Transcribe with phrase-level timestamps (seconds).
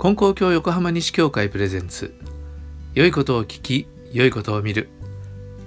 [0.00, 2.14] 金光教横浜西教会プレゼンツ。
[2.94, 4.88] 良いことを聞き良いことを見る。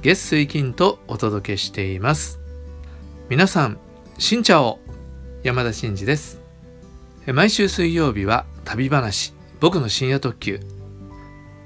[0.00, 2.40] 月水金とお届けしています。
[3.28, 3.78] 皆さん
[4.16, 4.78] 新茶を。
[5.42, 6.40] 山田真嗣です。
[7.26, 9.34] 毎週水曜日は旅話。
[9.60, 10.60] 僕の深夜特急。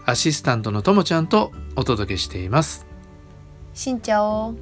[0.05, 2.84] アシスタントのともちゃんとお届けしています。
[3.74, 4.56] 新茶を。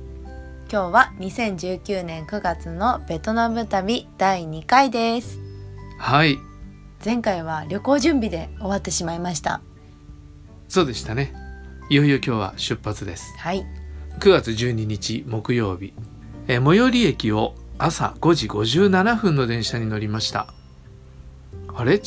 [0.70, 5.40] 今日は2019年9月のベトナム旅第2回です。
[5.98, 6.36] はい
[7.04, 9.60] 前回は旅行準備で終わってしまいました。
[10.68, 11.34] そうでしたね。
[11.90, 13.36] いよいよ今日は出発です。
[13.38, 13.66] はい。
[14.20, 15.92] 9月12日木曜日。
[16.48, 20.46] え最寄り駅を朝5時57分の電車に乗りました。
[21.74, 21.96] あれ？
[21.96, 22.00] 違う。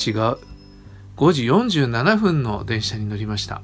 [1.17, 3.61] 5時47分の電車に乗りました。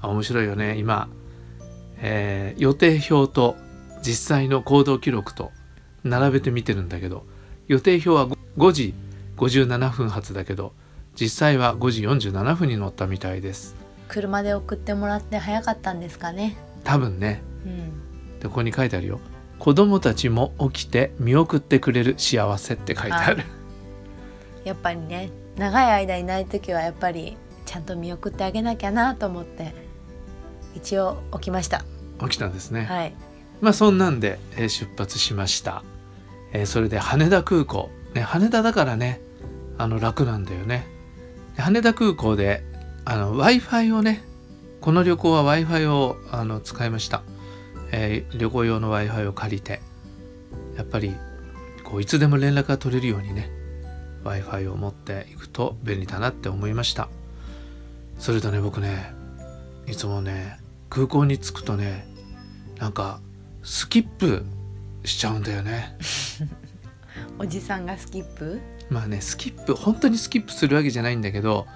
[0.00, 0.78] あ面白いよね。
[0.78, 1.08] 今、
[1.98, 3.56] えー予定表と
[4.02, 5.52] 実際の行動記録と
[6.02, 7.24] 並べて見てるんだけど
[7.66, 8.26] 予定表は
[8.56, 8.94] 5時
[9.38, 10.72] 57分発だけど
[11.18, 13.74] 実際は5時47分に乗ったみたいです。
[14.08, 16.56] 車で送ってもらって早かったんですかね。
[16.84, 17.42] 多分ね。
[17.64, 18.38] うん。
[18.40, 19.20] でここに書いてあるよ。
[19.58, 23.44] 子供たちも起きて見送ってくれる幸せって書いてある。
[24.64, 27.36] やっぱりね長い間いない時はやっぱり
[27.66, 29.74] ちゃんと見送ってあげなきゃなと思って
[30.74, 31.84] 一応起きました。
[32.20, 33.14] 起きたんですね、はい。
[33.60, 35.82] まあそんなんで、えー出発しました、
[36.52, 39.20] えーそれで羽田空港、ね、羽田だからね
[39.78, 40.86] あの楽なんだよね。
[41.56, 42.62] 羽田空港で
[43.04, 44.22] w i f i をね
[44.80, 47.22] この旅行は w i f i をあの使いました、
[47.90, 49.80] えー旅行用の w i f i を借りて
[50.76, 51.16] やっぱり
[51.84, 53.50] こういつでも連絡が取れるようにね
[54.22, 57.08] w i f i を持っていくと便利だなって思いました。
[58.18, 59.12] それとね僕ね
[59.86, 60.58] いつもね
[60.90, 62.06] 空港に着くとね
[62.78, 63.20] なんか
[63.62, 64.44] スキップ
[65.04, 65.96] しちゃうんだよね。
[67.38, 68.60] おじさんがスキップ？
[68.90, 71.66] まあねスキップ本当にスキップするわけじゃないんだけど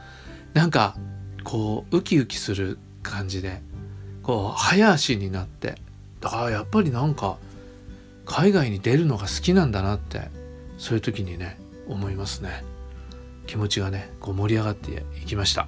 [0.55, 0.97] なんか
[1.45, 3.63] こうウキウキする感じで
[4.23, 5.77] こう早足になって
[6.23, 7.39] ああやっぱりなんか
[8.25, 10.31] 海外に出るのが好きなんだなって
[10.79, 12.65] そういう時にね思いますね。
[13.47, 15.67] 気持ちがねこう盛り上がっていきました、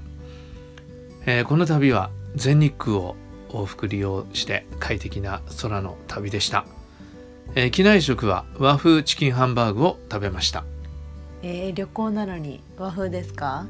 [1.26, 3.16] えーこの旅は全日空を
[3.50, 6.66] 往復利用して快適な空の旅でした、
[7.55, 10.65] えー機内食は和風チキンハンバーグを食べました。
[11.43, 13.66] えー、旅行なのに和風ですか？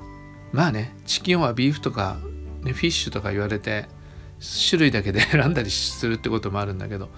[0.53, 2.17] まあねチキンはビーフとか、
[2.62, 3.87] ね、フィッシュとか言われて
[4.71, 7.09] 種類だけで 選んだりするってこともあるんだけど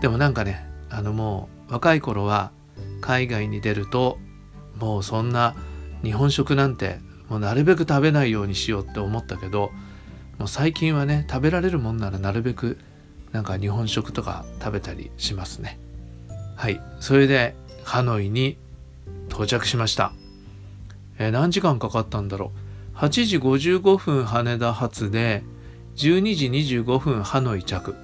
[0.00, 2.50] でもなんかねあのもう若い頃は
[3.00, 4.18] 海外に出ると
[4.78, 5.54] もうそんな
[6.02, 6.98] 日本食なんて
[7.28, 9.70] もうなるべく食べないようにしようって思ったけど
[10.38, 12.76] もう最近はね食べられるもんならなるべく
[13.30, 15.78] なんか日本食とか食べたりしますね
[16.60, 16.78] はい。
[17.00, 17.54] それで
[17.84, 18.58] ハノイに
[19.30, 20.12] 到着しました。
[21.18, 22.52] えー何時間かかったんだろ
[22.94, 22.98] う。
[22.98, 25.42] 8時55分羽田発で
[25.96, 27.96] 12時25分ハノイ着。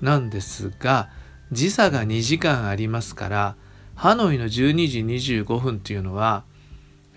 [0.00, 1.08] なんですが
[1.52, 3.56] 時差が2時間ありますから
[3.94, 4.48] ハノイの12
[4.88, 6.42] 時25分っていうのは、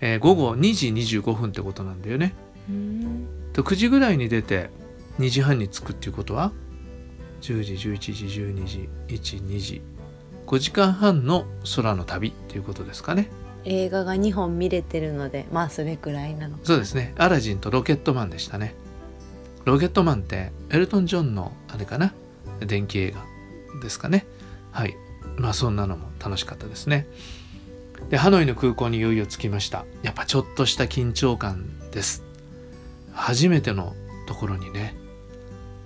[0.00, 2.36] えー午後2時25分ってことなんだよね。
[2.68, 3.26] うん。
[3.52, 4.70] と9時ぐらいに出て
[5.18, 6.52] 2時半に着くっていうことは
[7.40, 8.12] ？10時11時
[8.42, 9.82] 12時12時
[10.48, 11.44] 5時間半の
[11.76, 13.28] 空の旅っていうことですかね。
[13.66, 17.14] 映画が2本見れてるのでまあそれくらいなのそうですね。
[17.18, 18.74] アラジンとロケットマンでしたね。
[19.66, 22.14] ロケットマンってエルトン・ジョンのあれかな？
[22.60, 23.22] 電気映画
[23.82, 24.24] ですかね。
[24.72, 24.96] はい。
[25.36, 27.06] まあそんなのも楽しかったですね。
[28.08, 29.84] で、ハノイの空港にいよいよ着きました。
[30.02, 32.24] やっぱちょっとした緊張感です。
[33.12, 33.94] 初めての
[34.26, 34.96] ところにね、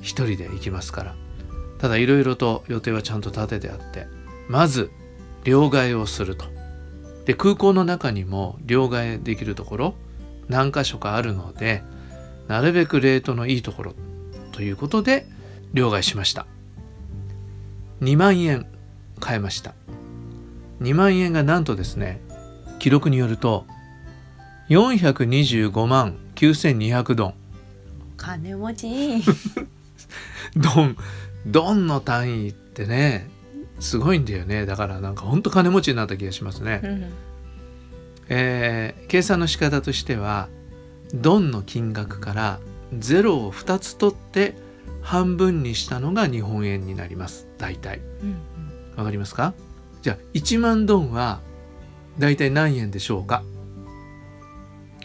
[0.01, 1.17] 一人で行きますから。
[1.79, 4.07] ただいろいろと予定はちゃんと立ててあって、
[4.49, 4.91] まず
[5.45, 6.47] 両替をすると。
[7.25, 9.95] で空港の中にも両替できるところ
[10.49, 11.85] 何箇所かあるので
[12.49, 13.95] なるべくレートのいいところ
[14.51, 15.27] ということで
[15.73, 16.47] 両替しました。
[18.01, 18.67] 2万円
[19.21, 19.75] 買えました。
[20.81, 22.21] 2万円がなんとですね
[22.81, 23.67] 記録によると
[24.69, 27.35] 425万9200ドン。
[28.17, 29.23] 金持ち。
[30.57, 30.97] ドン
[31.47, 33.29] ドンの単位ってね
[33.83, 34.65] すごいんだよね。
[34.65, 37.13] だからなんかほんと金持ちになった気がしますね、うん
[38.29, 40.49] えー計算の仕方としては
[41.13, 42.61] ドンの金額から
[42.97, 44.55] 0を2つ取って
[45.03, 47.47] 半分にしたのが日本円になります。
[47.59, 48.01] 大体。
[48.23, 48.37] うん
[48.97, 49.53] わかりますか？
[50.03, 51.41] じゃあ1万ドンは
[52.19, 53.43] 大体何円でしょうか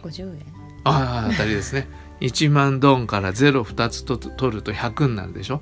[0.04, 0.46] ？50円。
[0.84, 1.88] ああ当たりですね。
[2.22, 5.62] 1万ドンから02つと取ると100になるでしょ？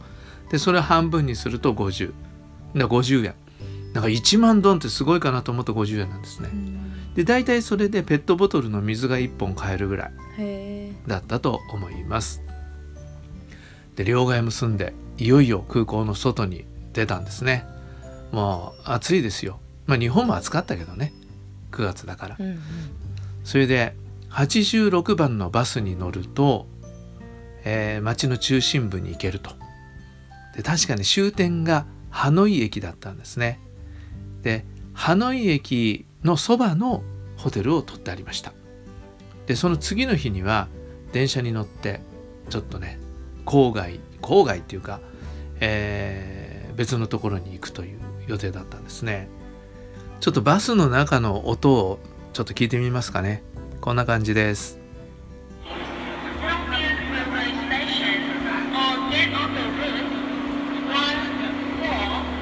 [0.51, 2.13] でそれを半分にすると50
[2.75, 3.33] だから50円。
[3.93, 6.49] だから1万ドンってすごいかなと思うと50円なんですね。
[7.15, 10.11] で大体それでペットボトルの水が1本買えるぐらい
[11.07, 12.41] だったと思います。
[13.95, 17.65] で両替も済んでいよいよ空港の外に出たんですね。
[18.33, 19.59] もう暑いですよ。
[19.85, 21.13] まあ日本も暑かったけどね。
[21.71, 22.35] 9月だから。
[22.37, 22.59] うんうん。
[23.45, 23.95] それで
[24.31, 26.67] 86番のバスに乗ると、
[27.63, 29.51] えー街の中心部に行けると。
[30.57, 33.59] で確かに終点がハノイ駅だったんですね。
[34.41, 37.03] でハノイ駅のそばの
[37.35, 38.53] ホテルを取ってありました。
[39.47, 40.69] でその次の日には
[41.11, 41.99] 電車に乗って
[42.49, 42.99] ちょっとね
[43.45, 45.01] 郊外郊外っていうか、
[45.59, 49.29] えー別のところに行くという予定だったんですね。
[50.19, 51.99] ちょっとバスの中の音を
[52.33, 53.43] ちょっと聞いてみますかね。
[53.79, 54.84] こんな感じです。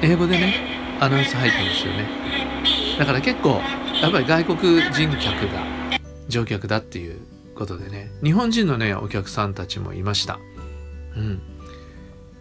[0.04, 0.54] 英語でね
[1.00, 2.06] アナウンス入ってますよね。
[2.98, 3.60] だから結構
[4.02, 5.64] やっぱり外国人客が
[6.28, 7.20] 乗客だっていう
[7.54, 10.38] ことでね日本人のねお客さんたちもいました。
[11.16, 11.40] うん。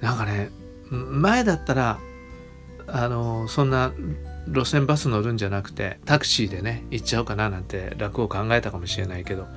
[0.01, 0.49] なんかね
[0.91, 1.99] 前だったら
[2.87, 3.93] あのそんな
[4.47, 9.47] 路線バス乗るんじゃなくてタクシーでね行っちゃおうかななんて楽を考えたかもしれないけど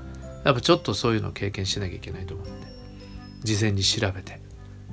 [0.45, 2.53] やっぱちょっとそういうのを経験しなきゃいけないと思って
[3.43, 4.41] 事前に調べて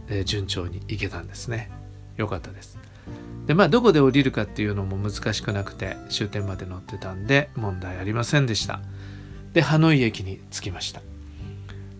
[0.08, 1.70] で順調に行けたんですね。
[2.18, 2.80] よかったです。
[3.48, 8.80] でまあどこで降りるかっていうのも難しくなくて終点まで乗ってたんで問題ありませんでした。
[9.54, 11.02] でハノイ駅に着きました。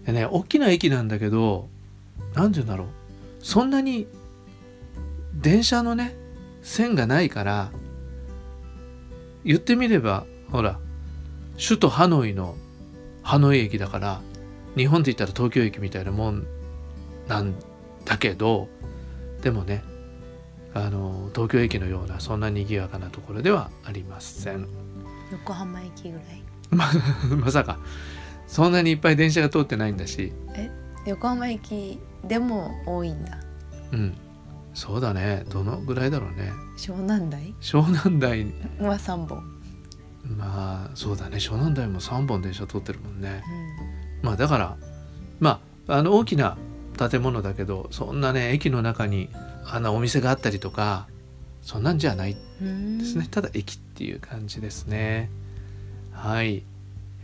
[0.06, 1.68] でね大きな駅なんだけど
[2.34, 2.88] 何て言うんだろう。
[3.42, 4.08] そんなに
[5.34, 6.16] 電車のね
[6.62, 7.72] 線がないから
[9.44, 10.80] 言ってみればほら
[11.62, 12.56] 首都ハノイの
[13.22, 14.22] ハノイ駅だから
[14.78, 16.48] 日本で言ったら東京駅みたいなもん
[17.28, 17.54] なん
[18.06, 18.70] だけど
[19.42, 19.84] でもね
[20.76, 24.68] あの東京駅のようなそんな賑やかなところではありません。
[25.32, 26.44] 横浜駅ぐらい？
[26.72, 26.90] ま
[27.38, 27.80] まさか。
[28.48, 30.32] そんなにいっぱい電車が通ってないんだし。
[31.06, 33.38] 横浜駅でも多いんだ。
[33.92, 34.14] うん。
[34.74, 35.46] そうだね。
[35.50, 36.52] どのぐらいだろうね。
[36.78, 37.54] 湘南台？
[37.62, 38.44] 湘南台。
[38.80, 39.44] は3本、
[40.38, 41.38] まあそうだね。
[41.38, 43.44] 湘南台も3本電車通ってるもんね。
[44.22, 44.78] うまあだから
[45.40, 46.58] まああの大きな
[46.98, 49.30] 建物だけどそんなね駅の中に
[49.66, 51.08] あんなお店があったりとか
[51.62, 53.28] そんなんじゃないん、ですね。
[53.32, 55.30] ただ駅っていう感じですね。
[56.12, 56.64] はい。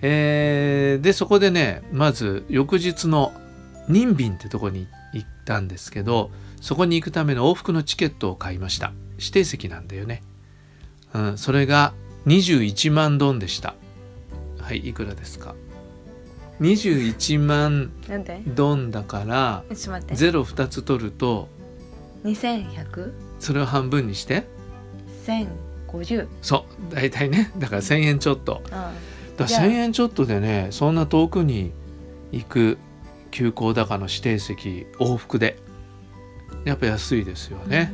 [0.02, 3.34] えーでそこでねまず翌日の
[3.90, 6.32] 任便ってとこに行ったんですけど
[6.62, 8.94] そこに行くための往復のチケットを買いました。
[9.18, 10.24] 指定席なんだよね、
[11.14, 11.94] うん、それが
[12.26, 13.76] 21万ドンでした。
[14.60, 15.56] はいいくらですか
[16.62, 17.92] ？21万
[18.56, 20.16] ドンだからちょっと待って。
[20.16, 21.50] ゼロ2つ取ると
[22.24, 23.14] 2100?
[23.40, 24.48] それを半分にして
[25.26, 27.52] ？1050そう大体ね。
[27.58, 28.62] だから1,000円ちょっと。
[28.72, 28.92] あ
[29.38, 29.62] だじゃあ。
[29.62, 31.72] 1,000円ちょっとでねそんな遠くに
[32.32, 32.78] 行く
[33.32, 35.58] 急行高の指定席往復で
[36.66, 37.94] やっぱ安いですよあね。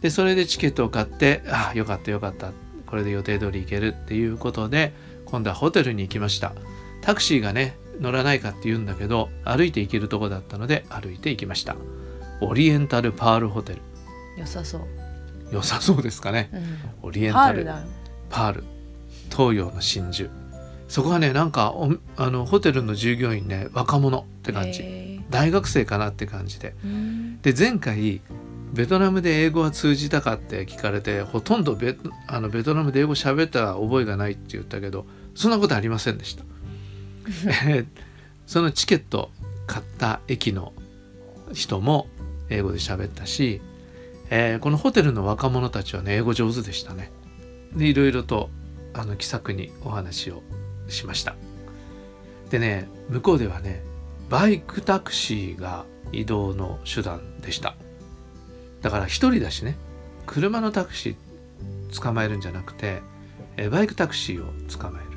[0.00, 2.52] でそれでチケットを買ってあよかったよかった。
[2.86, 4.92] これで予定通り行けるっていうことで
[5.26, 6.52] 今度はホテルに行きました。
[7.00, 11.76] タクシーがね乗らないかって言うんだけど歩いて行けるとこだったので歩いて行きました
[12.40, 13.78] オリエンタルパールホテル。
[14.36, 14.80] 良さそう、
[15.52, 16.50] 良さそうですかね。
[16.52, 16.56] う
[17.06, 17.66] ん、オリエンタル
[18.30, 18.64] パール
[19.30, 20.30] 東洋の真珠。
[20.88, 24.82] そこはねなんかおあのホテルの従業員ね若者って感じ。
[24.82, 26.74] へ大学生かなって感じで。
[27.42, 28.20] で前回
[28.72, 36.44] ベトナムで英語は通じたかって聞かれてほとんどベトあのベトナムで英語喋った覚えがないって言ったけどそんなことありませんでした。
[37.68, 37.86] えー
[38.48, 39.30] そのチケット
[39.66, 40.72] 買った駅の
[41.52, 42.06] 人も
[42.50, 43.60] 英語で喋ったし、
[44.30, 47.10] えーこのホテルの若者たちはね英語上手でしたね。
[47.74, 48.50] でいろいろと
[48.94, 50.42] あの気さくにお話を
[50.88, 51.36] しました。
[52.50, 53.82] でね向こうではね
[54.30, 57.76] バイクタクシーが移動の手段でした。
[58.82, 59.76] だから一人だしね
[60.26, 63.02] 車のタクシー捕まえるんじゃなくて
[63.56, 65.10] えバイクタクシーを捕まえる。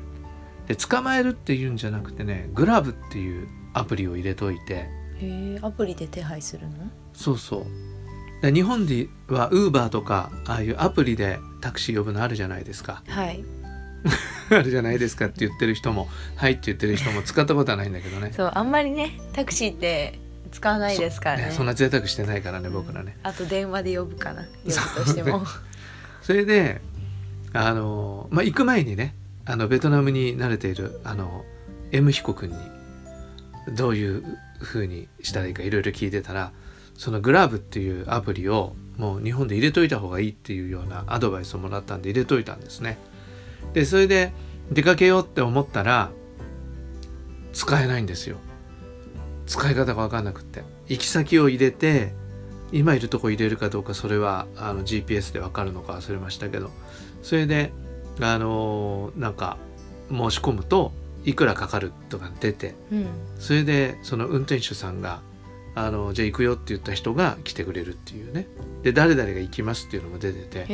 [0.68, 4.88] で捕まえるっていうんじゃなくてねグラブっていうアプリを入れといて
[5.20, 6.74] へえアプリで手配するの？
[7.12, 7.66] そうそう。
[8.42, 13.02] で日本ではウーバーとかああいうアプリでタクシー呼ぶのあるじゃないですか。
[13.08, 13.44] はい。
[14.50, 16.08] あるじゃないですかって言ってる人も。
[16.36, 18.32] はいって言ってる人も使ったことはないんだけどね。
[18.36, 20.18] そうあんまりねタクシーって
[20.50, 21.46] 使わないですからね。
[21.50, 23.16] そそんな贅沢してないからね僕らね。
[23.22, 25.44] あと電話で呼ぶかな 呼ぶとしても。
[26.22, 26.80] それで
[27.52, 29.14] あの、まあ、行く前にね
[29.44, 31.44] あのベトナムに慣れているあの
[31.90, 32.56] M 彦君に
[33.68, 34.24] どういう
[34.60, 36.52] 風にしたらいいかいろいろ聞いてたら
[36.96, 42.98] そのグラブっていうアプリをもう日本で入れといた方がいいっていうようなアドバイスをもらったんで入れといたんですね。
[43.72, 44.32] でそれで
[44.70, 46.10] 出かけようって思ったら
[47.52, 48.36] 使えないんですよ。
[49.46, 50.62] 使い方が分かんなくって。
[50.88, 52.12] 行き先を入れて
[52.70, 56.70] 今いるとこ入れるかどうかそれはあの GPS で分かるのか忘れましたけど。
[57.22, 57.72] それで
[58.20, 59.56] あのーなんか
[60.10, 60.92] 申し込むと
[61.24, 63.06] いくらかかるとか出てうん。
[63.38, 65.20] それでその運転手さんが
[65.74, 68.46] 「あのじゃあ行くよ」って言った人が来てくれるっていうね。
[68.82, 70.66] で誰々が行きますっていうのも出てて。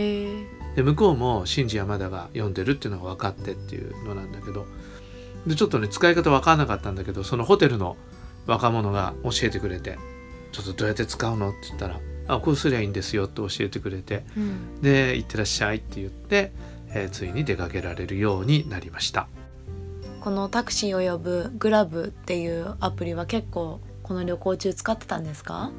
[0.77, 4.67] で向こうも新次山田が読んでるっていうのが分かってっていうのなんだけど。
[5.47, 7.97] でちょっとね使い方分からなかったんだけどそのホテルの
[8.47, 9.99] 若者が教えてくれて
[10.53, 14.81] 「ちょっとどうやって使うの?」って言ったら「あこうすりゃいいんですよ」って教えてくれてうん。
[14.83, 16.53] で「行ってらっしゃい」って言って、
[16.93, 19.29] えーついに出かけられるようになりました。
[20.21, 25.71] このタクシーを呼ぶグラブっていうアプリは結構この旅行中使ってたんですか？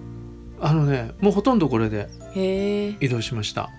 [0.62, 2.10] あのねもうほとんどこれで
[3.00, 3.70] 移動しました。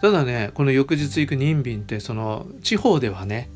[0.00, 3.48] ただねこの翌日行くニンビンってその地方ではね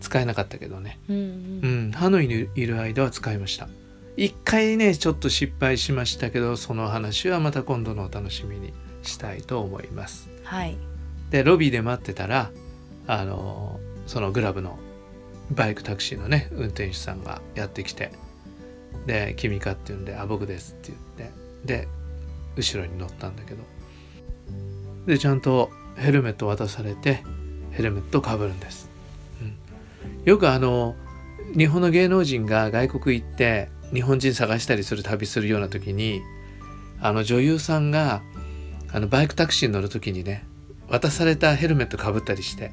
[0.00, 0.98] 使えなかったけどね。
[1.08, 1.22] うんうう
[1.66, 3.68] んんハノイにいる間は使いました。
[4.16, 10.28] 一回ねちょっと失敗しましたけどその話はまた今度のお楽しみにしたいと思います。
[10.44, 10.76] はい。
[11.30, 12.50] でロビーで待ってたら
[13.06, 14.78] あのそのグラブの
[15.50, 18.12] バイクタクシーのね運転手さんがやってきて
[19.06, 21.88] で「君か?」って言うんで「あ僕です」って言ってで
[22.56, 23.62] 後ろに乗ったんだけど
[25.06, 27.22] でちゃんとヘルメット渡されて
[27.72, 28.90] ヘルメットかぶるんです、
[29.40, 30.96] うん、よくあの
[31.56, 36.20] 日本の芸能人が外国行って日本人探したりする旅するような時に
[37.00, 38.22] あの女優さんが
[38.92, 40.44] あのバイクタクシーに乗る時にね
[40.88, 42.72] 渡されたヘルメットかぶったりして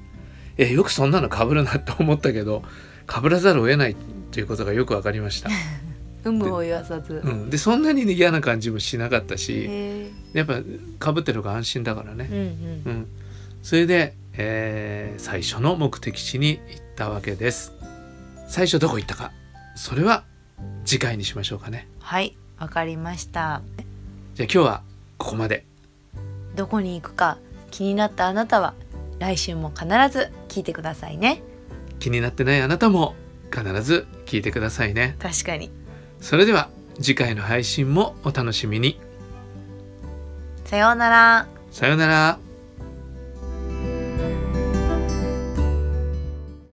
[0.58, 2.64] えよくそんなのかぶるなって思ったけど
[3.06, 3.96] かぶらざるを得ない
[4.32, 5.50] ということがよく分かりました、
[6.26, 7.22] 有無を言わさず。
[7.24, 9.70] うん、でそんなに、ね、嫌な感じもしなかったし
[10.34, 10.62] やっぱ
[11.00, 12.46] かぶってる方が安心だからね、うんうん。
[12.86, 13.08] うん、
[13.64, 17.72] それで、えー最初の目的地に行ったわけです。
[18.48, 19.32] 最初どこ行ったか。
[19.76, 20.24] それは
[20.86, 21.88] 次回にしましょうかね。
[22.00, 23.62] はいわかりました。
[24.34, 24.84] じゃあ今日は
[25.18, 25.66] ここまで。
[26.56, 27.38] どこに行くか
[27.72, 28.74] 気になったあなたは
[29.20, 31.42] 来週も必ず聞いてくださいね。
[32.00, 33.16] 気になってないあなたも
[33.52, 35.16] 必ず聞いてくださいね。
[35.20, 35.72] 確かに。
[36.20, 36.70] それでは
[37.02, 39.00] 次回の配信もお楽しみに。
[40.66, 41.48] さようなら。
[41.72, 42.40] さようなら